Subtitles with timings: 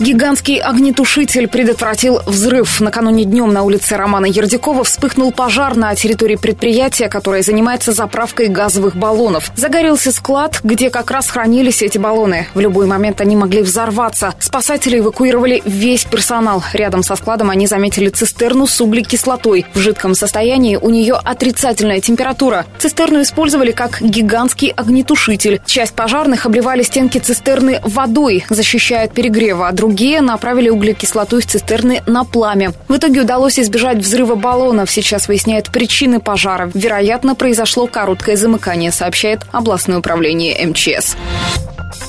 [0.00, 2.80] Гигантский огнетушитель предотвратил взрыв.
[2.80, 8.94] Накануне днем на улице Романа Ердякова вспыхнул пожар на территории предприятия, которое занимается заправкой газовых
[8.94, 9.50] баллонов.
[9.56, 12.46] Загорелся склад, где как раз хранились эти баллоны.
[12.54, 14.34] В любой момент они могли взорваться.
[14.38, 16.62] Спасатели эвакуировали весь персонал.
[16.72, 19.66] Рядом со складом они заметили цистерну с углекислотой.
[19.74, 22.66] В жидком состоянии у нее отрицательная температура.
[22.78, 25.60] Цистерну использовали как гигантский огнетушитель.
[25.66, 29.87] Часть пожарных обливали стенки цистерны водой, защищая от перегрева, а другие
[30.20, 32.72] направили углекислоту из цистерны на пламя.
[32.88, 34.90] В итоге удалось избежать взрыва баллонов.
[34.90, 36.70] Сейчас выясняют причины пожара.
[36.74, 41.16] Вероятно, произошло короткое замыкание, сообщает областное управление МЧС.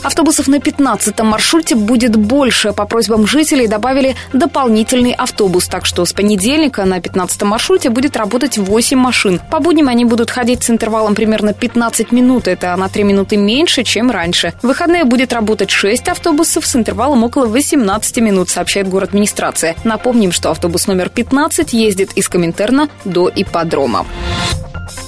[0.03, 2.71] Автобусов на 15-м маршруте будет больше.
[2.71, 5.67] По просьбам жителей добавили дополнительный автобус.
[5.67, 9.41] Так что с понедельника на 15-м маршруте будет работать 8 машин.
[9.51, 12.48] По будням они будут ходить с интервалом примерно 15 минут.
[12.48, 14.54] Это на 3 минуты меньше, чем раньше.
[14.62, 19.76] В выходные будет работать 6 автобусов с интервалом около 18 минут, сообщает город администрация.
[19.84, 24.05] Напомним, что автобус номер 15 ездит из Коминтерна до ипподрома.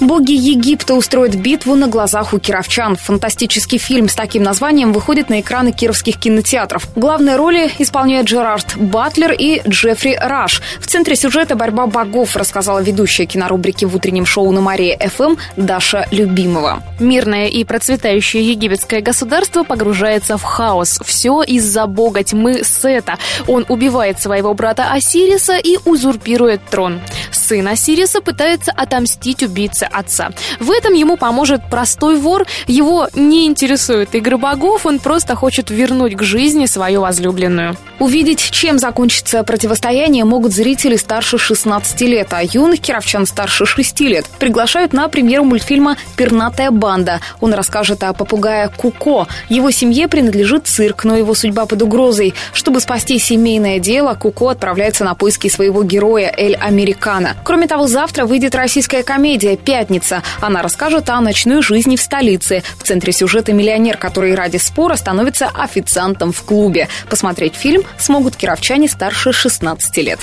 [0.02, 2.96] Боги Египта устроят битву на глазах у кировчан.
[2.96, 6.88] Фантастический фильм с таким названием выходит на экраны кировских кинотеатров.
[6.96, 10.60] Главные роли исполняют Джерард Батлер и Джеффри Раш.
[10.80, 16.08] В центре сюжета борьба богов, рассказала ведущая кинорубрики в утреннем шоу на Мария ФМ Даша
[16.10, 16.82] Любимова.
[16.98, 20.98] Мирное и процветающее египетское государство погружается в хаос.
[21.04, 23.18] Все из-за бога тьмы Сета.
[23.46, 27.00] Он убивает своего брата Осириса и узурпирует трон.
[27.30, 30.30] Сын Осириса пытается отомстить убийце отца.
[30.60, 32.46] В этом ему поможет простой вор.
[32.66, 37.76] Его не интересует игры богов, он просто хочет вернуть к жизни свою возлюбленную.
[37.98, 44.26] Увидеть, чем закончится противостояние, могут зрители старше 16 лет, а юных кировчан старше 6 лет.
[44.38, 47.20] Приглашают на премьеру мультфильма «Пернатая банда».
[47.40, 49.28] Он расскажет о попугае Куко.
[49.48, 52.34] Его семье принадлежит цирк, но его судьба под угрозой.
[52.52, 57.36] Чтобы спасти семейное дело, Куко отправляется на поиски своего героя Эль Американо.
[57.44, 60.22] Кроме того, завтра выйдет российская комедия «Пятница».
[60.42, 62.62] Она расскажет о ночной жизни в столице.
[62.78, 66.88] В центре сюжета миллионер, который ради спора становится официантом в клубе.
[67.08, 70.20] Посмотреть фильм смогут кировчане старше 16 лет.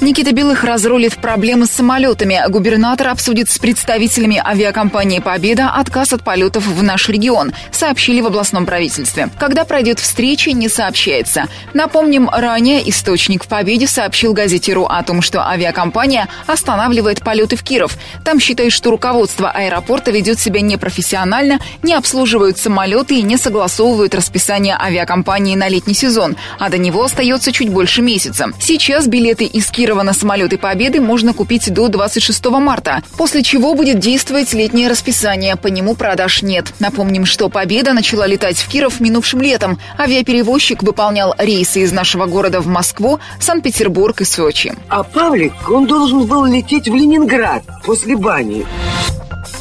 [0.00, 2.42] Никита Белых разрулит проблемы с самолетами.
[2.48, 8.66] Губернатор обсудит с представителями авиакомпании «Победа» отказ от полетов в наш регион, сообщили в областном
[8.66, 9.28] правительстве.
[9.38, 11.46] Когда пройдет встреча, не сообщается.
[11.72, 17.62] Напомним, ранее источник в «Победе» сообщил газете «Ру» о том, что авиакомпания останавливает полеты в
[17.62, 17.96] Киров.
[18.24, 24.76] Там считают, что руководство аэропорта ведет себя непрофессионально, не обслуживают самолеты и не согласовывают расписание
[24.76, 28.50] авиакомпании на летний сезон, а до него остается чуть больше месяца.
[28.58, 33.74] Сейчас билеты из Кирова Кирова на самолеты Победы можно купить до 26 марта, после чего
[33.74, 35.54] будет действовать летнее расписание.
[35.56, 36.72] По нему продаж нет.
[36.80, 39.78] Напомним, что Победа начала летать в Киров минувшим летом.
[39.98, 44.72] Авиаперевозчик выполнял рейсы из нашего города в Москву, Санкт-Петербург и Сочи.
[44.88, 48.64] А Павлик, он должен был лететь в Ленинград после бани.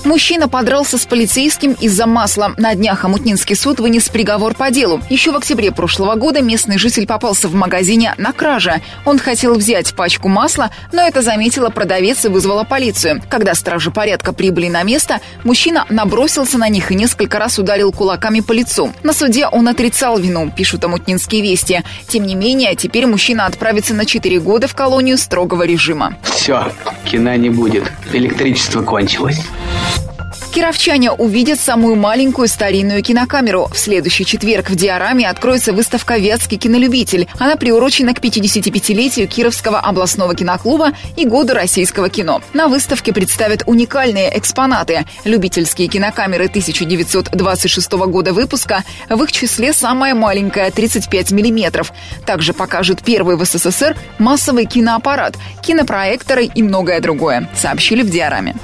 [0.03, 2.53] Мужчина подрался с полицейским из-за масла.
[2.57, 4.99] На днях Амутнинский суд вынес приговор по делу.
[5.09, 8.81] Еще в октябре прошлого года местный житель попался в магазине на краже.
[9.05, 13.21] Он хотел взять пачку масла, но это заметила продавец и вызвала полицию.
[13.29, 18.39] Когда стражи порядка прибыли на место, мужчина набросился на них и несколько раз ударил кулаками
[18.39, 18.91] по лицу.
[19.03, 21.83] На суде он отрицал вину, пишут Амутнинские вести.
[22.07, 26.17] Тем не менее, теперь мужчина отправится на 4 года в колонию строгого режима.
[26.23, 26.71] Все,
[27.05, 27.91] кино не будет.
[28.13, 29.39] Электричество кончилось.
[30.51, 33.69] Кировчане увидят самую маленькую старинную кинокамеру.
[33.73, 37.29] В следующий четверг в Диораме откроется выставка «Вятский кинолюбитель».
[37.39, 42.41] Она приурочена к 55-летию Кировского областного киноклуба и году российского кино.
[42.51, 45.05] На выставке представят уникальные экспонаты.
[45.23, 51.93] Любительские кинокамеры 1926 года выпуска, в их числе самая маленькая 35 миллиметров.
[52.25, 58.55] Также покажут первый в СССР массовый киноаппарат, кинопроекторы и многое другое, сообщили в Диораме.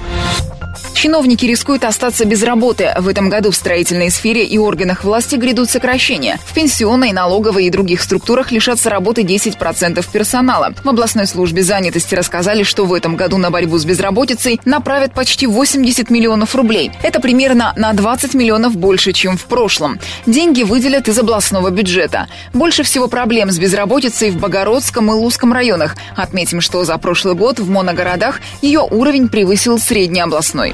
[0.97, 2.91] Чиновники рискуют остаться без работы.
[2.97, 6.39] В этом году в строительной сфере и органах власти грядут сокращения.
[6.43, 10.73] В пенсионной, налоговой и других структурах лишатся работы 10% персонала.
[10.83, 15.45] В областной службе занятости рассказали, что в этом году на борьбу с безработицей направят почти
[15.45, 16.91] 80 миллионов рублей.
[17.03, 19.99] Это примерно на 20 миллионов больше, чем в прошлом.
[20.25, 22.27] Деньги выделят из областного бюджета.
[22.55, 25.95] Больше всего проблем с безработицей в Богородском и Лузском районах.
[26.15, 30.73] Отметим, что за прошлый год в моногородах ее уровень превысил среднеобластной.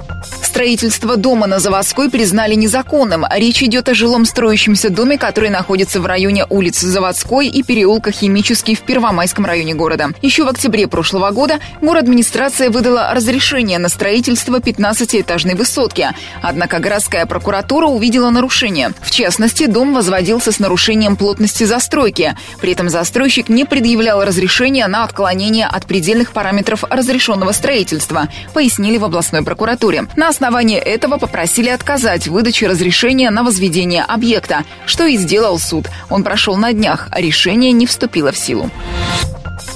[0.51, 3.25] Строительство дома на Заводской признали незаконным.
[3.33, 8.75] Речь идет о жилом строящемся доме, который находится в районе улиц Заводской и переулка Химический
[8.75, 10.09] в Первомайском районе города.
[10.21, 16.09] Еще в октябре прошлого года город администрация выдала разрешение на строительство 15-этажной высотки.
[16.41, 18.91] Однако городская прокуратура увидела нарушение.
[19.01, 22.35] В частности, дом возводился с нарушением плотности застройки.
[22.59, 29.05] При этом застройщик не предъявлял разрешения на отклонение от предельных параметров разрешенного строительства, пояснили в
[29.05, 30.07] областной прокуратуре.
[30.17, 35.85] На основании этого попросили отказать в выдаче разрешения на возведение объекта, что и сделал суд.
[36.09, 38.71] Он прошел на днях, а решение не вступило в силу.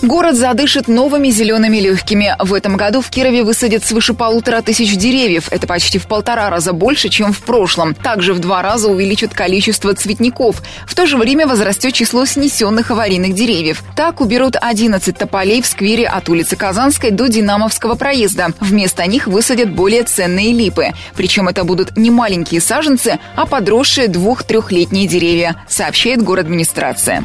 [0.02, 2.36] Город задышит новыми зелеными легкими.
[2.40, 5.48] В этом году в Кирове высадят свыше полутора тысяч деревьев.
[5.52, 7.96] Это почти в полтора раза больше, чем в прошлом.
[7.96, 10.62] Также в два раза увеличат количество цветников.
[10.86, 13.84] В то же время возрастет число снесенных аварийных деревьев.
[13.96, 18.50] Так уберут 11 тополей в сквере от улицы Казанской до Динамовского проезда.
[18.60, 20.94] Вместо них высадят более ценные липы.
[21.16, 27.24] Причем это будут не маленькие саженцы, а подросшие двух-трехлетние деревья, сообщает город администрация.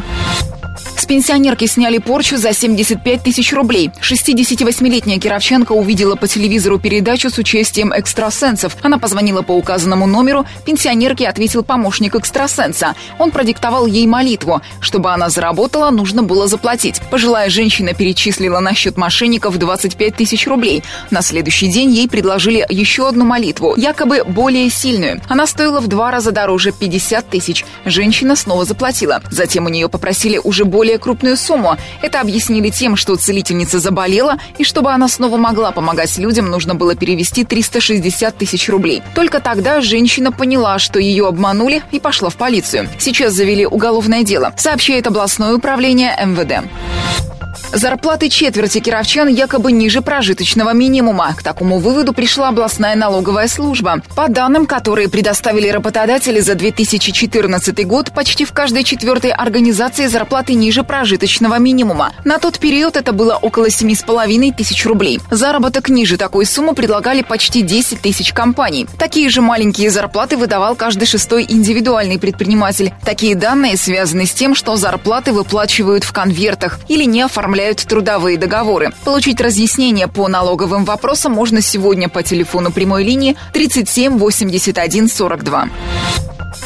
[1.10, 3.90] Пенсионерки сняли порчу за 75 тысяч рублей.
[4.00, 8.76] 68-летняя Кировченко увидела по телевизору передачу с участием экстрасенсов.
[8.80, 10.46] Она позвонила по указанному номеру.
[10.64, 12.94] Пенсионерке ответил помощник экстрасенса.
[13.18, 14.62] Он продиктовал ей молитву.
[14.80, 17.00] Чтобы она заработала, нужно было заплатить.
[17.10, 20.84] Пожилая женщина перечислила на счет мошенников 25 тысяч рублей.
[21.10, 25.20] На следующий день ей предложили еще одну молитву, якобы более сильную.
[25.28, 27.64] Она стоила в два раза дороже 50 тысяч.
[27.84, 29.20] Женщина снова заплатила.
[29.28, 31.76] Затем у нее попросили уже более крупную сумму.
[32.02, 36.94] Это объяснили тем, что целительница заболела, и чтобы она снова могла помогать людям, нужно было
[36.94, 39.02] перевести 360 тысяч рублей.
[39.14, 42.88] Только тогда женщина поняла, что ее обманули, и пошла в полицию.
[42.98, 46.64] Сейчас завели уголовное дело, сообщает областное управление МВД.
[47.72, 51.32] Зарплаты четверти кировчан якобы ниже прожиточного минимума.
[51.36, 54.02] К такому выводу пришла областная налоговая служба.
[54.16, 60.82] По данным, которые предоставили работодатели за 2014 год, почти в каждой четвертой организации зарплаты ниже
[60.82, 62.12] прожиточного минимума.
[62.24, 65.20] На тот период это было около 7,5 тысяч рублей.
[65.30, 68.88] Заработок ниже такой суммы предлагали почти 10 тысяч компаний.
[68.98, 72.92] Такие же маленькие зарплаты выдавал каждый шестой индивидуальный предприниматель.
[73.04, 78.38] Такие данные связаны с тем, что зарплаты выплачивают в конвертах или не оформляют оформляют трудовые
[78.38, 78.92] договоры.
[79.04, 85.68] Получить разъяснение по налоговым вопросам можно сегодня по телефону прямой линии 37 81 42.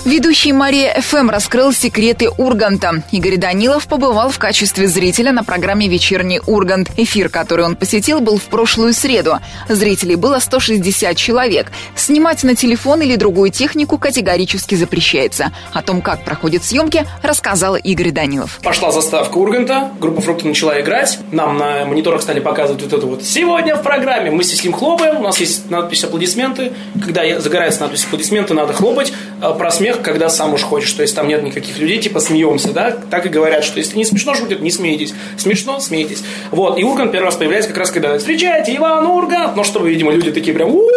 [0.05, 3.03] Ведущий Мария ФМ раскрыл секреты Урганта.
[3.11, 6.91] Игорь Данилов побывал в качестве зрителя на программе «Вечерний Ургант».
[6.97, 9.39] Эфир, который он посетил, был в прошлую среду.
[9.69, 11.73] Зрителей было 160 человек.
[11.97, 15.53] Снимать на телефон или другую технику категорически запрещается.
[15.73, 18.61] О том, как проходят съемки, рассказал Игорь Данилов.
[18.63, 21.19] Пошла заставка Урганта, группа «Фрукты» начала играть.
[21.33, 24.31] Нам на мониторах стали показывать вот это вот «Сегодня в программе».
[24.31, 26.73] Мы с ним хлопаем, у нас есть надпись «Аплодисменты».
[27.03, 29.13] Когда загорается надпись «Аплодисменты», надо хлопать.
[29.41, 32.91] А смех когда сам уж хочешь, то есть там нет никаких людей, типа смеемся, да,
[33.11, 36.23] так и говорят, что если не смешно шутят, не смейтесь, смешно, смейтесь.
[36.51, 40.13] Вот, и Ургант первый раз появляется как раз, когда встречайте, Иван Ургант, ну, чтобы, видимо,
[40.13, 40.95] люди такие прям у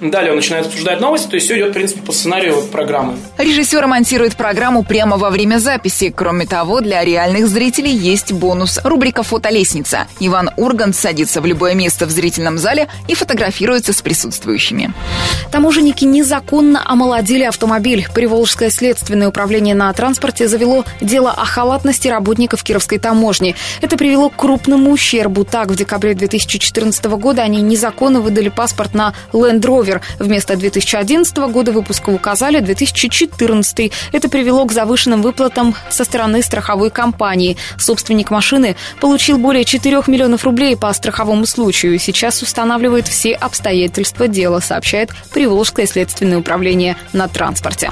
[0.00, 3.16] Далее он начинает обсуждать новости, то есть все идет, в принципе, по сценарию программы.
[3.38, 6.12] Режиссер монтирует программу прямо во время записи.
[6.14, 8.80] Кроме того, для реальных зрителей есть бонус.
[8.84, 10.06] Рубрика «Фотолестница».
[10.20, 14.92] Иван Ургант садится в любое место в зрительном зале и фотографируется с присутствующими.
[15.50, 18.06] Таможенники незаконно омолодили автомобиль.
[18.14, 23.56] Приволжское следственное управление на транспорте завело дело о халатности работников Кировской таможни.
[23.80, 25.44] Это привело к крупному ущербу.
[25.44, 30.00] Так, в декабре 2014 года они незаконно выдали паспорт на Land Rover.
[30.20, 33.92] Вместо 2011 года выпуска указали 2014.
[34.12, 37.56] Это привело к завышенным выплатам со стороны страховой компании.
[37.78, 44.60] Собственник машины получил более 4 миллионов рублей по страховому случаю сейчас устанавливает все обстоятельства дела,
[44.60, 47.90] сообщает Приволжское следственное управление на транспорте.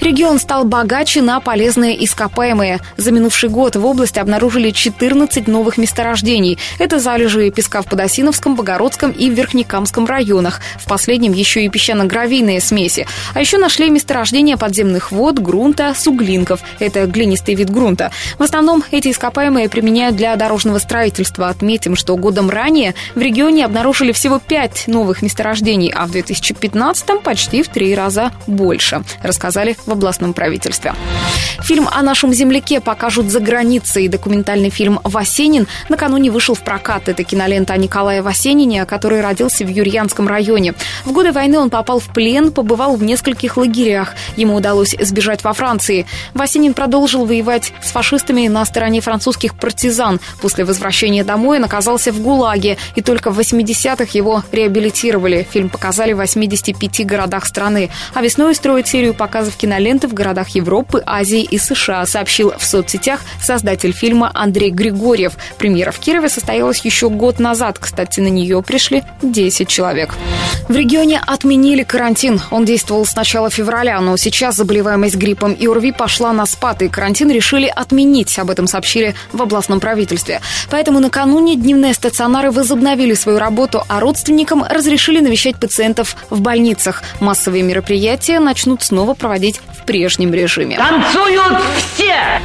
[0.00, 2.80] Регион стал богаче на полезные ископаемые.
[2.96, 6.58] За минувший год в области обнаружили 14 новых месторождений.
[6.78, 10.60] Это залежи песка в Подосиновском, Богородском и Верхнекамском районах.
[10.78, 13.06] В последнем еще и песчано-гравийные смеси.
[13.34, 16.60] А еще нашли месторождения подземных вод, грунта, суглинков.
[16.78, 18.10] Это глинистый вид грунта.
[18.38, 21.48] В основном эти ископаемые применяют для дорожного строительства.
[21.48, 27.62] Отметим, что годом ранее в регионе обнаружили всего 5 новых месторождений, а в 2015 почти
[27.62, 29.02] в три раза больше
[29.40, 30.92] рассказали в областном правительстве.
[31.62, 34.08] Фильм о нашем земляке покажут за границей.
[34.08, 37.08] Документальный фильм «Васенин» накануне вышел в прокат.
[37.08, 40.74] Это кинолента о Николае Васенине, который родился в Юрьянском районе.
[41.06, 44.14] В годы войны он попал в плен, побывал в нескольких лагерях.
[44.36, 46.06] Ему удалось сбежать во Франции.
[46.34, 50.20] Васенин продолжил воевать с фашистами на стороне французских партизан.
[50.42, 55.46] После возвращения домой он оказался в ГУЛАГе, и только в 80-х его реабилитировали.
[55.50, 57.88] Фильм показали в 85 городах страны.
[58.12, 63.20] А весной строит серию показов киноленты в городах Европы, Азии и США, сообщил в соцсетях
[63.42, 65.34] создатель фильма Андрей Григорьев.
[65.58, 67.78] Премьера в Кирове состоялась еще год назад.
[67.78, 70.14] Кстати, на нее пришли 10 человек.
[70.68, 72.40] В регионе отменили карантин.
[72.50, 76.88] Он действовал с начала февраля, но сейчас заболеваемость гриппом и ОРВИ пошла на спад, и
[76.88, 78.38] карантин решили отменить.
[78.38, 80.40] Об этом сообщили в областном правительстве.
[80.70, 87.02] Поэтому накануне дневные стационары возобновили свою работу, а родственникам разрешили навещать пациентов в больницах.
[87.20, 90.76] Массовые мероприятия начнут снова проводить в прежнем режиме.
[90.76, 91.58] Танцуют
[91.94, 92.40] все!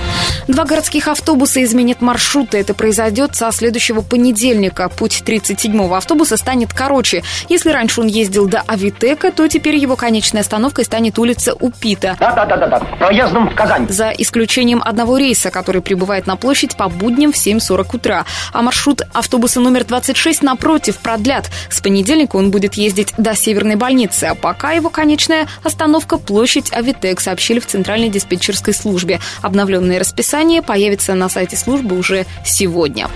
[0.47, 2.59] Два городских автобуса изменят маршруты.
[2.59, 4.89] Это произойдет со следующего понедельника.
[4.89, 7.23] Путь 37-го автобуса станет короче.
[7.49, 12.15] Если раньше он ездил до Авитека, то теперь его конечной остановкой станет улица Упита.
[12.19, 13.87] Да-да-да-да, проездом в Казань.
[13.89, 18.25] За исключением одного рейса, который прибывает на площадь по будням в 7.40 утра.
[18.53, 21.49] А маршрут автобуса номер 26 напротив продлят.
[21.69, 27.19] С понедельника он будет ездить до Северной больницы, а пока его конечная остановка площадь Авитек,
[27.19, 29.19] сообщили в Центральной диспетчерской службе.
[29.41, 33.09] Обновленное расписание появится на сайте службы уже сегодня.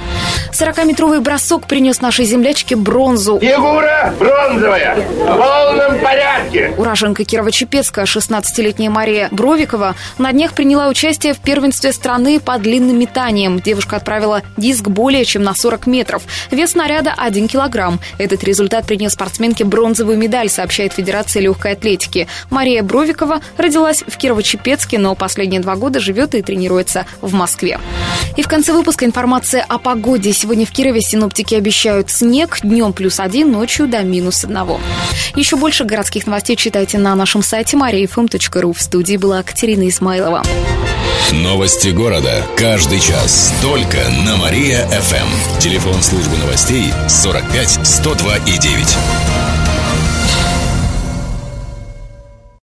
[0.51, 3.39] 40-метровый бросок принес нашей землячке бронзу.
[3.39, 6.73] Фигура бронзовая, в полном порядке.
[6.77, 13.59] Уроженка Кирово-Чепецка, 16-летняя Мария Бровикова, на днях приняла участие в первенстве страны по длинным метаниям.
[13.59, 16.23] Девушка отправила диск более чем на 40 метров.
[16.51, 17.99] Вес снаряда 1 килограмм.
[18.17, 22.27] Этот результат принес спортсменке бронзовую медаль, сообщает Федерация легкой атлетики.
[22.49, 27.79] Мария Бровикова родилась в Кирово-Чепецке, но последние два года живет и тренируется в Москве.
[28.37, 30.33] И в конце выпуска информация о погоде.
[30.33, 34.79] Сегодня в Кирове синоптики обещают снег, днем плюс один, ночью до минус одного.
[35.35, 38.73] Еще больше городских новостей читайте на нашем сайте mariafm.ru.
[38.73, 40.43] В студии была Катерина Исмайлова.
[41.31, 42.43] Новости города.
[42.57, 43.53] Каждый час.
[43.61, 45.59] Только на Мария-ФМ.
[45.59, 49.38] Телефон службы новостей 45 102 и 9.